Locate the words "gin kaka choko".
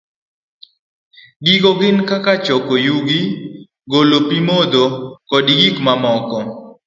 1.79-2.73